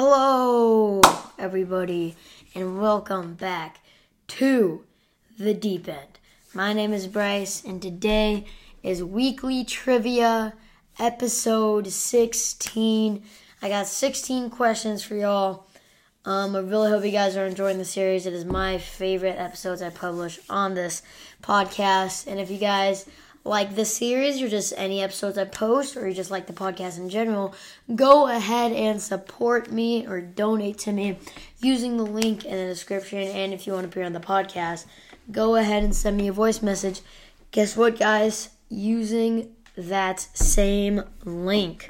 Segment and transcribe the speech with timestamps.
[0.00, 1.00] Hello,
[1.40, 2.14] everybody,
[2.54, 3.80] and welcome back
[4.28, 4.84] to
[5.36, 6.20] the deep end.
[6.54, 8.44] My name is Bryce, and today
[8.84, 10.54] is weekly trivia
[11.00, 13.24] episode 16.
[13.60, 15.66] I got 16 questions for y'all.
[16.24, 18.24] Um, I really hope you guys are enjoying the series.
[18.24, 21.02] It is my favorite episodes I publish on this
[21.42, 22.28] podcast.
[22.28, 23.04] And if you guys
[23.44, 26.98] like the series or just any episodes I post or you just like the podcast
[26.98, 27.54] in general,
[27.94, 31.18] go ahead and support me or donate to me
[31.60, 33.20] using the link in the description.
[33.20, 34.86] And if you want to appear on the podcast,
[35.30, 37.00] go ahead and send me a voice message.
[37.50, 38.50] Guess what, guys?
[38.68, 41.88] Using that same link.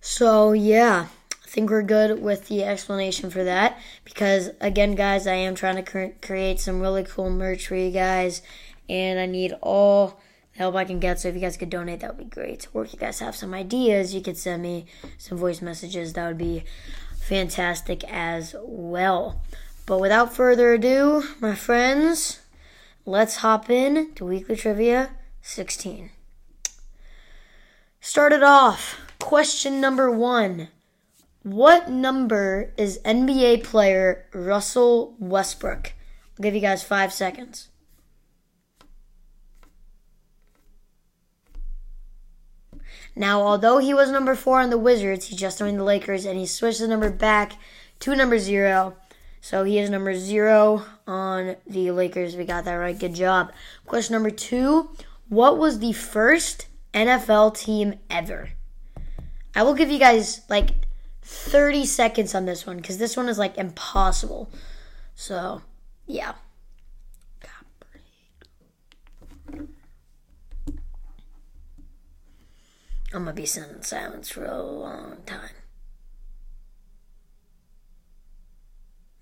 [0.00, 5.34] So, yeah, I think we're good with the explanation for that because, again, guys, I
[5.34, 8.42] am trying to cre- create some really cool merch for you guys
[8.88, 10.20] and I need all
[10.52, 11.20] the help I can get.
[11.20, 12.68] So if you guys could donate, that would be great.
[12.72, 16.12] Or if you guys have some ideas, you could send me some voice messages.
[16.12, 16.64] That would be
[17.18, 19.40] fantastic as well.
[19.86, 22.40] But without further ado, my friends,
[23.04, 25.10] let's hop in to weekly trivia
[25.42, 26.10] 16.
[28.00, 30.68] Started off, question number one.
[31.42, 35.92] What number is NBA player Russell Westbrook?
[36.38, 37.68] I'll give you guys five seconds.
[43.18, 46.38] Now, although he was number four on the Wizards, he just joined the Lakers and
[46.38, 47.54] he switched the number back
[47.98, 48.94] to number zero.
[49.40, 52.36] So he is number zero on the Lakers.
[52.36, 52.96] We got that right.
[52.96, 53.52] Good job.
[53.86, 54.90] Question number two
[55.28, 58.50] What was the first NFL team ever?
[59.52, 60.70] I will give you guys like
[61.22, 64.48] 30 seconds on this one because this one is like impossible.
[65.16, 65.62] So,
[66.06, 66.34] yeah.
[73.12, 75.50] I'm gonna be sitting in silence for a long time.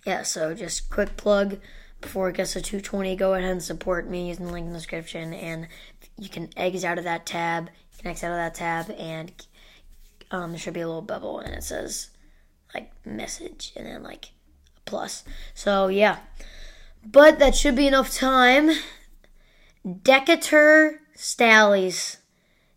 [0.05, 1.59] Yeah, so just quick plug
[2.01, 3.17] before it gets to 220.
[3.17, 5.69] Go ahead and support me using the link in the description, and
[6.19, 7.70] you can exit out of that tab.
[7.92, 9.33] You can exit out of that tab, and
[10.30, 12.11] um, there should be a little bubble, and it says
[12.75, 14.27] like message, and then like
[14.77, 15.25] a plus.
[15.55, 16.19] So yeah,
[17.05, 18.70] but that should be enough time.
[20.02, 22.17] Decatur Staleys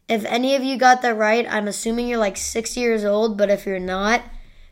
[0.10, 3.52] if any of you got that right, I'm assuming you're like six years old, but
[3.52, 4.24] if you're not,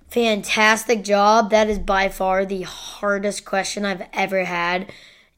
[0.10, 1.52] fantastic job.
[1.52, 4.92] That is by far the hardest question I've ever had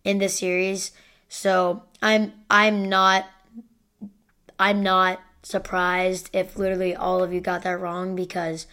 [0.06, 0.94] in this series.
[1.28, 3.26] So I'm I'm not
[4.58, 8.68] I'm not surprised if literally all of you got that wrong because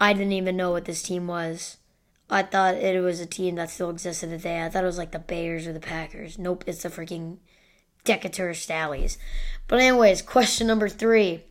[0.00, 1.78] I didn't even know what this team was.
[2.30, 4.64] I thought it was a team that still existed today.
[4.64, 6.38] I thought it was like the Bears or the Packers.
[6.38, 7.38] Nope, it's the freaking
[8.04, 9.16] Decatur Staleys.
[9.68, 11.44] But anyways, question number three.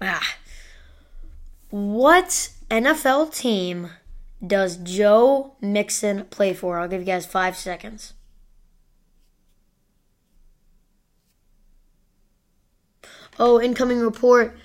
[0.00, 0.36] Ah.
[1.70, 3.90] What NFL team
[4.44, 6.78] does Joe Mixon play for?
[6.78, 8.14] I'll give you guys five seconds.
[13.38, 14.56] Oh, incoming report.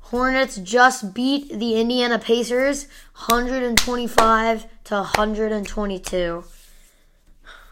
[0.00, 2.86] Hornets just beat the Indiana Pacers
[3.26, 6.44] 125 to 122.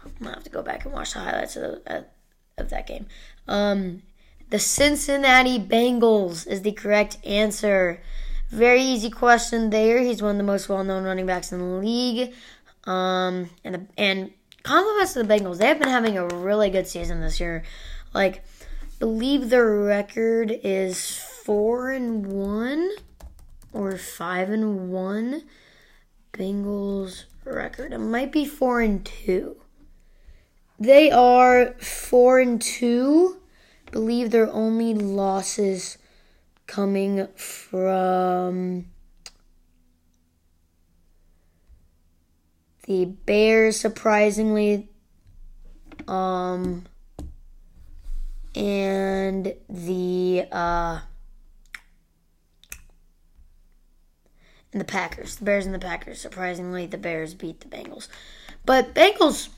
[0.04, 2.02] I'm gonna have to go back and watch the highlights of the, uh,
[2.60, 3.06] of that game.
[3.46, 4.02] Um,
[4.50, 8.00] the Cincinnati Bengals is the correct answer.
[8.50, 10.00] Very easy question there.
[10.00, 12.32] He's one of the most well-known running backs in the league.
[12.84, 14.32] Um, and the, and
[14.62, 15.58] compliments to the Bengals.
[15.58, 17.62] They have been having a really good season this year.
[18.14, 18.42] Like,
[18.98, 22.90] believe their record is four and one
[23.72, 25.42] or five and one.
[26.32, 27.92] Bengals record.
[27.92, 29.56] It might be four and two.
[30.78, 33.36] They are four and two.
[33.90, 35.98] Believe their only losses
[36.66, 38.86] coming from
[42.86, 44.88] the Bears, surprisingly,
[46.06, 46.86] um,
[48.54, 51.00] and the uh,
[54.72, 55.36] and the Packers.
[55.36, 56.20] The Bears and the Packers.
[56.20, 58.08] Surprisingly, the Bears beat the Bengals,
[58.64, 59.48] but Bengals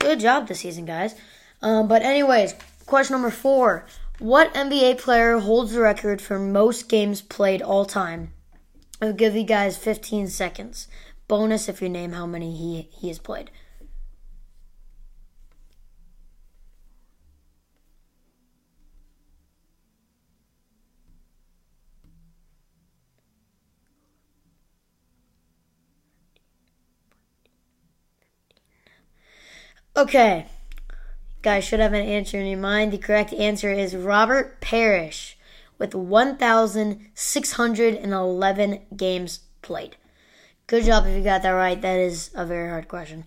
[0.00, 1.14] Good job this season, guys.
[1.60, 2.54] Um, but, anyways,
[2.86, 3.84] question number four
[4.18, 8.32] What NBA player holds the record for most games played all time?
[9.02, 10.88] I'll give you guys 15 seconds.
[11.28, 13.50] Bonus if you name how many he, he has played.
[30.00, 30.46] Okay.
[31.42, 32.90] Guys should have an answer in your mind.
[32.90, 35.36] The correct answer is Robert Parish
[35.76, 39.96] with 1,611 games played?
[40.66, 41.78] Good job if you got that right.
[41.82, 43.26] That is a very hard question.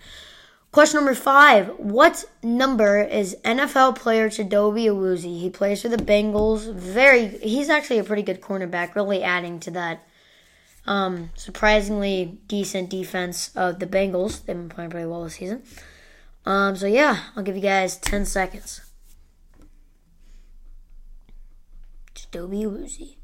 [0.72, 1.68] Question number five.
[1.78, 5.42] What number is NFL player Chidobe Awuzie?
[5.42, 6.74] He plays for the Bengals.
[6.74, 10.08] Very, he's actually a pretty good cornerback, really adding to that
[10.88, 14.44] um, surprisingly decent defense of the Bengals.
[14.44, 15.62] They've been playing pretty well this season.
[16.45, 18.81] Um, so yeah, I'll give you guys 10 seconds.
[22.13, 23.18] Chidobe Woozy.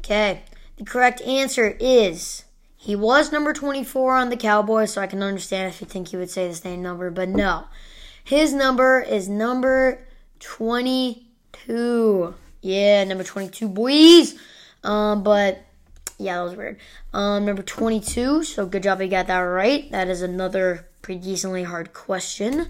[0.00, 0.42] Okay.
[0.76, 2.44] The correct answer is
[2.76, 6.18] he was number 24 on the Cowboys, so I can understand if you think he
[6.18, 7.64] would say the same number, but no.
[8.22, 10.06] His number is number
[10.40, 12.34] 22.
[12.60, 14.34] Yeah, number 22, boys.
[14.82, 15.64] Um, but
[16.18, 16.78] yeah, that was weird.
[17.12, 19.90] Um, number 22, so good job you got that right.
[19.90, 22.68] That is another pretty decently hard question.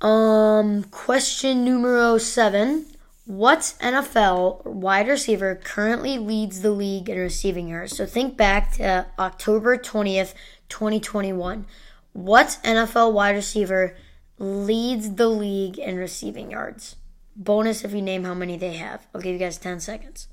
[0.00, 2.86] Um, question numero seven.
[3.26, 7.96] What NFL wide receiver currently leads the league in receiving yards?
[7.96, 10.34] So think back to October 20th,
[10.68, 11.66] 2021.
[12.12, 13.96] What NFL wide receiver
[14.38, 16.96] leads the league in receiving yards?
[17.36, 19.06] Bonus if you name how many they have.
[19.14, 20.26] I'll give you guys 10 seconds.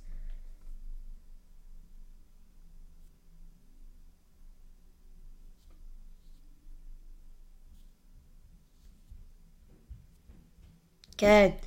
[11.18, 11.58] Okay.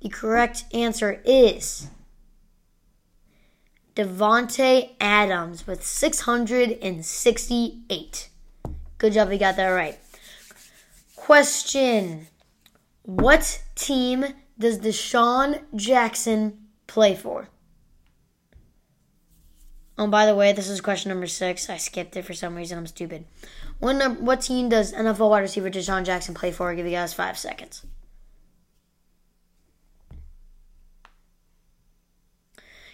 [0.00, 1.88] The correct answer is
[3.96, 8.28] Davante Adams with 668.
[8.98, 9.98] Good job, you got that right.
[11.16, 12.28] Question
[13.02, 14.26] What team
[14.58, 17.48] does DeSean Jackson play for?
[19.98, 21.68] Oh, by the way, this is question number six.
[21.68, 22.78] I skipped it for some reason.
[22.78, 23.26] I'm stupid.
[23.80, 26.70] What, what team does NFL wide receiver DeSean Jackson play for?
[26.70, 27.84] I'll give you guys five seconds.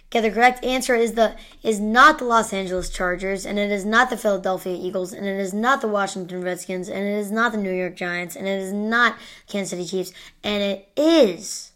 [0.06, 3.85] Okay, the correct answer is the is not the Los Angeles Chargers, and it is
[3.85, 7.50] not the Philadelphia Eagles, and it is not the Washington Redskins, and it is not
[7.50, 9.17] the New York Giants, and it is not
[9.49, 10.12] Kansas City Chiefs,
[10.44, 11.73] and it is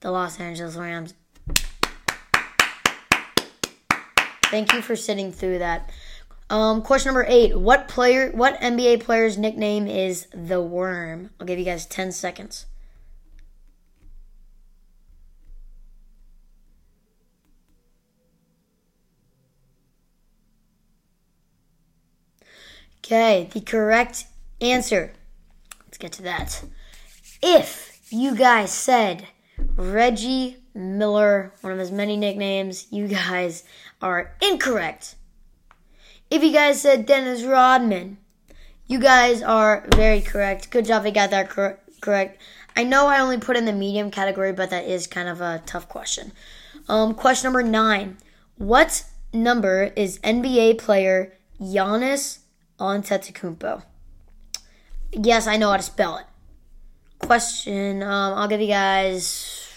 [0.00, 1.14] the Los Angeles Rams.
[4.44, 5.90] Thank you for sitting through that.
[6.48, 8.30] Um, question number eight: What player?
[8.30, 11.30] What NBA player's nickname is the Worm?
[11.40, 12.66] I'll give you guys ten seconds.
[23.04, 24.24] Okay, the correct
[24.62, 25.12] answer.
[25.84, 26.64] Let's get to that.
[27.42, 29.26] If you guys said
[29.76, 33.64] Reggie Miller, one of his many nicknames, you guys
[34.00, 35.16] are incorrect.
[36.30, 38.16] If you guys said Dennis Rodman,
[38.86, 40.70] you guys are very correct.
[40.70, 42.40] Good job, you got that cor- correct.
[42.74, 45.62] I know I only put in the medium category, but that is kind of a
[45.66, 46.32] tough question.
[46.88, 48.16] Um, question number nine.
[48.56, 52.38] What number is NBA player Giannis
[52.78, 53.82] Antetokounmpo.
[55.12, 56.26] Yes, I know how to spell it.
[57.18, 58.02] Question.
[58.02, 59.68] Um, I'll give you guys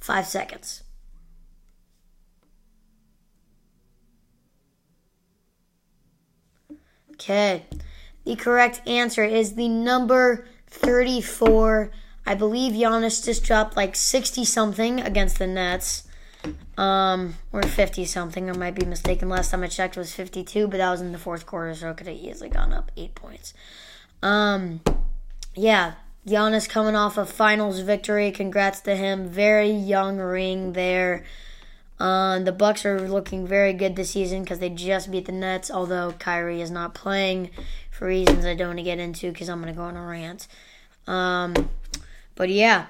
[0.00, 0.82] five seconds.
[7.12, 7.64] Okay.
[8.24, 11.90] The correct answer is the number 34.
[12.26, 16.07] I believe Giannis just dropped like 60 something against the Nets.
[16.78, 18.48] Um, or 50 something.
[18.48, 19.28] I might be mistaken.
[19.28, 21.96] Last time I checked was 52, but that was in the fourth quarter, so it
[21.96, 23.52] could have easily gone up eight points.
[24.22, 24.80] Um,
[25.56, 25.94] yeah,
[26.24, 28.30] Giannis coming off a finals victory.
[28.30, 29.28] Congrats to him.
[29.28, 31.24] Very young ring there.
[31.98, 35.70] Um, the Bucks are looking very good this season because they just beat the Nets.
[35.70, 37.50] Although Kyrie is not playing
[37.90, 40.06] for reasons I don't want to get into because I'm going to go on a
[40.06, 40.46] rant.
[41.08, 41.70] Um,
[42.36, 42.86] but yeah,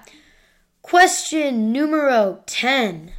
[0.82, 3.12] question numero ten.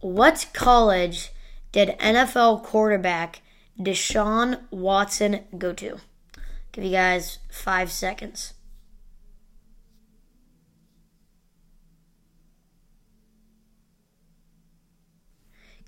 [0.00, 1.30] What college
[1.72, 3.40] did NFL quarterback
[3.78, 5.98] Deshaun Watson go to?
[6.72, 8.52] Give you guys five seconds.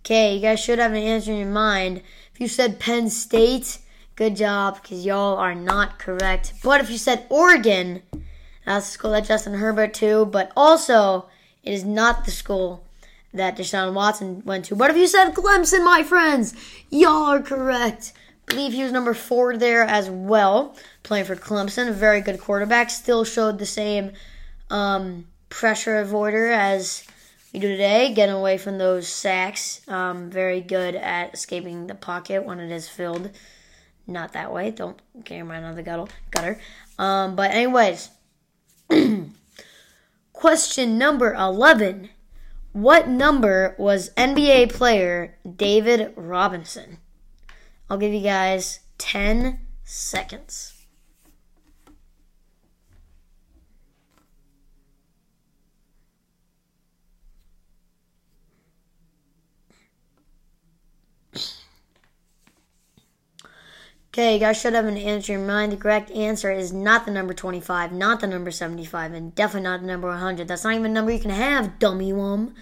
[0.00, 2.02] Okay, you guys should have an answer in your mind.
[2.32, 3.78] If you said Penn State,
[4.16, 6.54] good job, because y'all are not correct.
[6.62, 8.02] But if you said Oregon,
[8.64, 11.28] that's the school that Justin Herbert to, but also
[11.62, 12.88] it is not the school
[13.32, 14.76] that Deshaun Watson went to.
[14.76, 16.54] But if you said Clemson, my friends,
[16.90, 18.12] y'all are correct.
[18.49, 21.88] I believe he was number four there as well, playing for Clemson.
[21.88, 22.90] A very good quarterback.
[22.90, 24.12] Still showed the same
[24.70, 27.04] um, pressure avoider as
[27.52, 29.87] we do today, getting away from those sacks.
[29.88, 33.30] Um, very good at escaping the pocket when it is filled.
[34.06, 34.70] not that way.
[34.70, 36.11] Don't get out of the gutter.
[36.30, 36.61] gutter.
[36.99, 38.11] Um, but anyways,
[40.32, 42.11] question number 11.
[42.72, 46.98] What number was NBA player David Robinson?
[47.88, 50.77] I'll give you guys 10 seconds.
[64.12, 65.72] Okay, you guys should have an answer in mind.
[65.72, 69.80] The correct answer is not the number 25, not the number 75, and definitely not
[69.80, 70.48] the number 100.
[70.48, 72.54] That's not even a number you can have, dummy wum.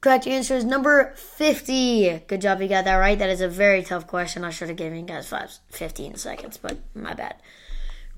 [0.00, 2.24] Correct answer is number 50.
[2.28, 3.18] Good job, you got that right.
[3.18, 4.44] That is a very tough question.
[4.44, 7.36] I should have given you guys five, 15 seconds, but my bad.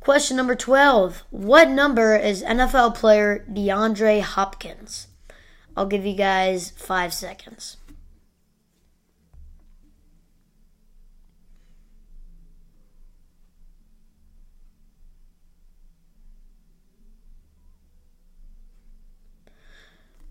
[0.01, 1.23] Question number 12.
[1.31, 5.07] What number is NFL player DeAndre Hopkins?
[5.77, 7.77] I'll give you guys five seconds.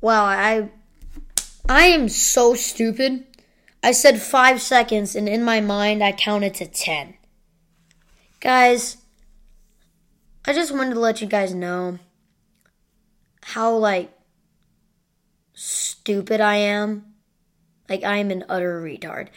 [0.01, 0.69] Wow, I
[1.67, 3.25] I am so stupid.
[3.83, 7.15] I said 5 seconds and in my mind I counted to 10.
[8.39, 8.97] Guys,
[10.45, 11.99] I just wanted to let you guys know
[13.43, 14.11] how like
[15.53, 17.13] stupid I am.
[17.89, 19.27] Like I am an utter retard.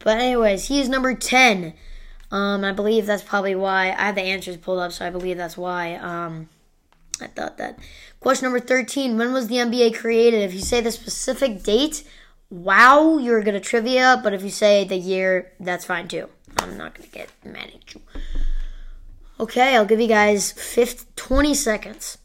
[0.00, 1.72] But anyways, he is number 10.
[2.30, 5.38] Um I believe that's probably why I have the answers pulled up, so I believe
[5.38, 6.50] that's why um
[7.22, 7.78] I thought that.
[8.20, 10.42] Question number 13 When was the NBA created?
[10.42, 12.04] If you say the specific date,
[12.50, 14.20] wow, you're to trivia.
[14.22, 16.28] But if you say the year, that's fine too.
[16.58, 18.00] I'm not going to get mad at you.
[19.38, 22.18] Okay, I'll give you guys 50, 20 seconds.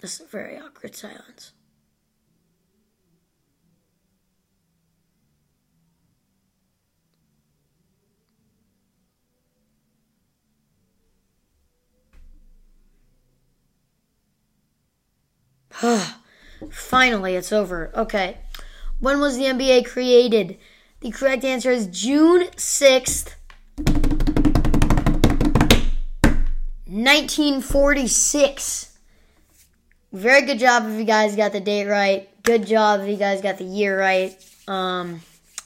[0.00, 1.52] This is a very awkward silence.
[16.70, 17.90] Finally, it's over.
[17.94, 18.38] Okay.
[18.98, 20.58] When was the NBA created?
[21.00, 23.34] The correct answer is June 6th,
[26.84, 28.98] 1946.
[30.12, 32.28] Very good job if you guys got the date right.
[32.42, 34.36] Good job if you guys got the year right.
[34.68, 35.22] Um,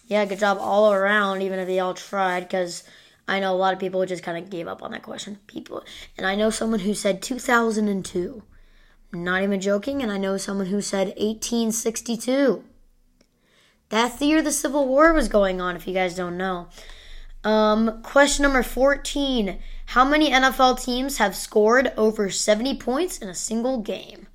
[0.06, 2.84] yeah, good job all around, even if they all tried, because
[3.26, 5.40] I know a lot of people just kind of gave up on that question.
[5.48, 5.82] People,
[6.16, 8.42] and I know someone who said 2002.
[9.14, 12.64] Not even joking, and I know someone who said 1862.
[13.88, 16.68] That's the year the Civil War was going on, if you guys don't know.
[17.44, 19.58] Um, question number 14.
[19.86, 24.26] How many NFL teams have scored over 70 points in a single game?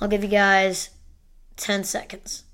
[0.00, 0.90] I'll give you guys
[1.56, 2.44] 10 seconds.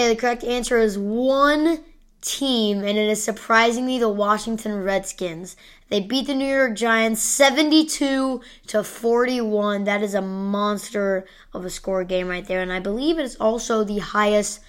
[0.00, 1.84] Okay, the correct answer is one
[2.22, 5.56] team, and it is surprisingly the Washington Redskins.
[5.90, 9.84] They beat the New York Giants 72 to 41.
[9.84, 13.36] That is a monster of a score game right there, and I believe it is
[13.36, 14.60] also the highest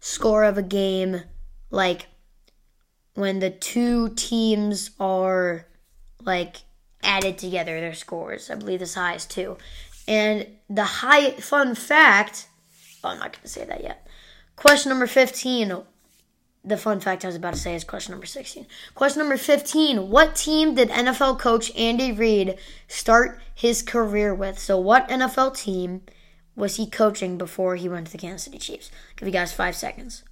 [0.00, 1.22] score of a game
[1.70, 2.08] like
[3.14, 5.66] when the two teams are
[6.22, 6.56] like
[7.02, 8.50] added together their scores.
[8.50, 9.56] I believe this highest too.
[10.06, 12.48] And the high fun fact,
[13.02, 14.06] oh, I'm not to say that yet.
[14.56, 15.82] Question number 15.
[16.64, 18.66] The fun fact I was about to say is question number 16.
[18.94, 20.10] Question number 15.
[20.10, 22.58] What team did NFL coach Andy Reid
[22.88, 24.58] start his career with?
[24.58, 26.02] So, what NFL team
[26.56, 28.90] was he coaching before he went to the Kansas City Chiefs?
[28.92, 30.24] I'll give you guys five seconds.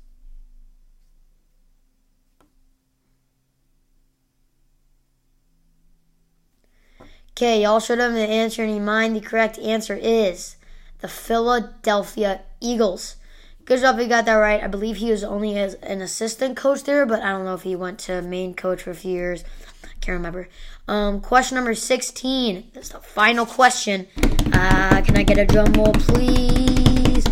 [7.37, 9.17] Okay, y'all should have an answer in mind.
[9.17, 10.57] The correct answer is
[11.01, 13.17] the Philadelphia Eagles.
[13.67, 14.63] Good job, you got that right.
[14.63, 17.63] I believe he was only as an assistant coach there, but I don't know if
[17.63, 19.43] he went to main coach for a few years.
[19.83, 20.51] I can't remember.
[20.87, 22.73] Um, question number 16.
[22.75, 24.07] This is the final question.
[24.53, 27.25] Uh, can I get a drum roll, please?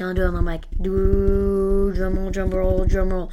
[0.00, 0.66] I'll do it on my mic.
[0.80, 3.32] Do drum roll, drum roll, drum roll.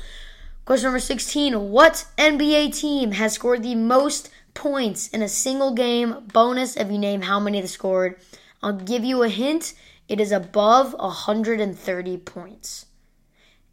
[0.65, 1.69] Question number 16.
[1.69, 6.23] What NBA team has scored the most points in a single game?
[6.33, 8.15] Bonus if you name how many they scored.
[8.63, 9.73] I'll give you a hint.
[10.07, 12.85] It is above 130 points.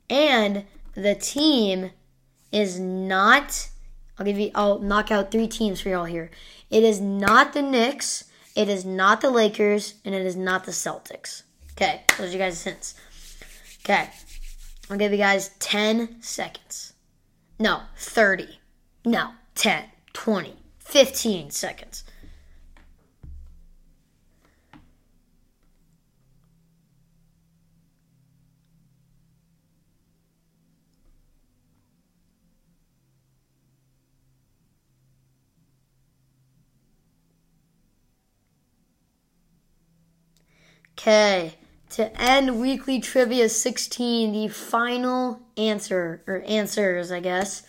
[0.09, 0.64] And
[0.95, 1.90] the team
[2.50, 3.71] is not
[4.18, 6.30] I'll give you I'll knock out three teams for y'all here.
[6.71, 8.25] It is not the Knicks,
[8.57, 11.42] it is not the Lakers, and it is not the Celtics.
[11.73, 12.95] Okay, those are you guys' hints.
[13.85, 14.11] Okay.
[14.90, 16.95] I'll give you guys 10 seconds.
[17.59, 18.59] No, 30.
[19.04, 22.04] No, 10, 20, 15 seconds.
[40.98, 41.54] Okay,
[41.90, 47.62] to end weekly trivia 16, the final answer, or answers, I guess,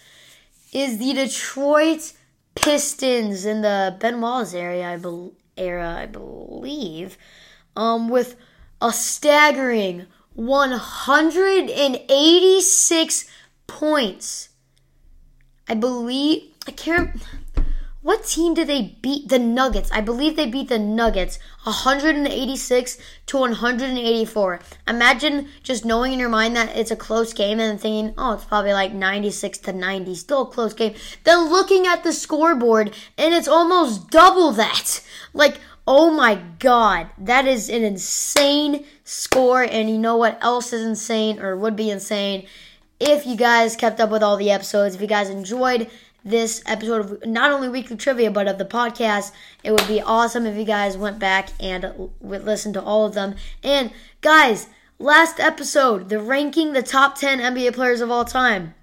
[0.73, 2.13] is the Detroit
[2.55, 7.19] Pistons in the Ben Wallace area, I be- era, I believe,
[7.75, 8.35] um, with
[8.81, 13.25] a staggering 186
[13.67, 14.49] points.
[15.67, 17.11] I believe I can't.
[18.01, 19.27] What team did they beat?
[19.27, 19.91] The Nuggets.
[19.91, 24.59] I believe they beat the Nuggets 186 to 184.
[24.87, 28.45] Imagine just knowing in your mind that it's a close game and thinking, oh, it's
[28.45, 30.93] probably like 96 to 90, still a close game.
[31.25, 35.01] Then looking at the scoreboard and it's almost double that.
[35.33, 39.63] Like, oh my god, that is an insane score.
[39.63, 42.47] And you know what else is insane or would be insane?
[42.97, 45.89] If you guys kept up with all the episodes, if you guys enjoyed
[46.23, 49.31] this episode of not only weekly trivia but of the podcast.
[49.63, 53.35] It would be awesome if you guys went back and listened to all of them.
[53.63, 58.73] And guys, last episode, the ranking the top 10 NBA players of all time.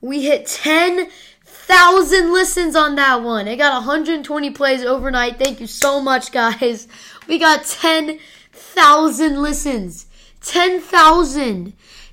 [0.00, 3.48] We hit 10,000 listens on that one.
[3.48, 5.38] It got 120 plays overnight.
[5.38, 6.86] Thank you so much, guys.
[7.26, 10.04] We got 10,000 listens.
[10.42, 11.72] 10,000.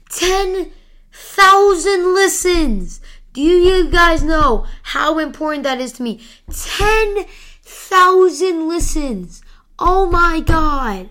[0.10, 3.01] 10,000 listens.
[3.34, 6.20] Do you guys know how important that is to me?
[6.52, 9.42] 10,000 listens.
[9.80, 11.10] Oh my god.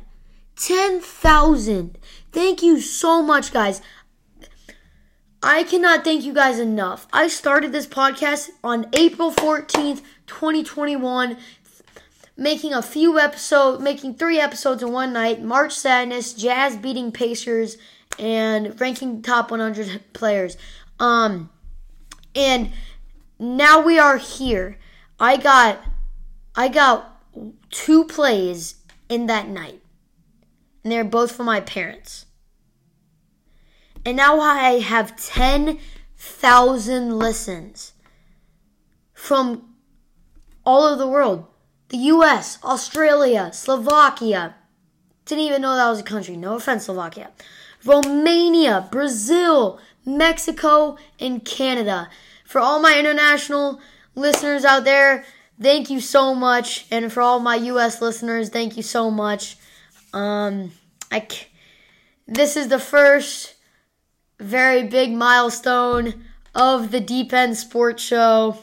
[0.57, 1.99] 10,000.
[2.33, 3.83] Thank you so much, guys.
[5.43, 7.07] I cannot thank you guys enough.
[7.15, 11.39] I started this podcast on April 14th, 2021,
[12.37, 17.79] making a few episodes, making three episodes in one night March Sadness, Jazz beating Pacers,
[18.19, 20.59] and ranking top 100 players.
[20.99, 21.49] Um,
[22.35, 22.73] and
[23.39, 24.79] now we are here.
[25.19, 25.81] I got
[26.55, 27.23] I got
[27.71, 28.77] two plays
[29.09, 29.81] in that night.
[30.83, 32.27] And they're both for my parents.
[34.05, 37.93] And now I have 10,000 listens
[39.13, 39.75] from
[40.65, 41.47] all over the world.
[41.89, 44.55] The US, Australia, Slovakia.
[45.27, 46.37] Didn't even know that was a country.
[46.37, 47.31] No offense, Slovakia.
[47.85, 52.09] Romania, Brazil, Mexico, and Canada.
[52.45, 53.81] For all my international
[54.15, 55.25] listeners out there,
[55.61, 56.87] thank you so much.
[56.91, 59.57] And for all my US listeners, thank you so much.
[60.13, 60.73] Um,
[61.13, 61.27] I,
[62.27, 63.55] this is the first
[64.39, 68.59] very big milestone of the Deep End Sports Show.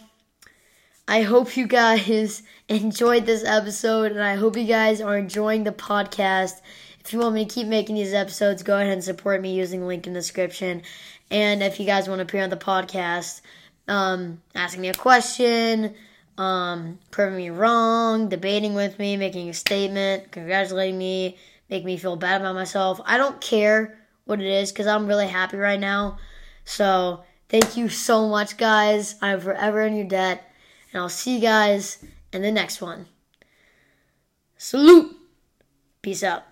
[1.08, 5.72] I hope you guys enjoyed this episode, and I hope you guys are enjoying the
[5.72, 6.62] podcast.
[7.00, 9.80] If you want me to keep making these episodes, go ahead and support me using
[9.80, 10.82] the link in the description.
[11.30, 13.42] And if you guys want to appear on the podcast,
[13.88, 15.94] um, asking me a question,
[16.38, 21.38] um, proving me wrong, debating with me, making a statement, congratulating me,
[21.70, 23.02] make me feel bad about myself.
[23.06, 26.18] I don't care what it is because I'm really happy right now.
[26.66, 29.16] So thank you so much, guys.
[29.22, 30.44] I'm forever in your debt.
[30.94, 33.08] And I'll see you guys in the next one.
[34.58, 35.16] Salute.
[36.02, 36.44] Peace out.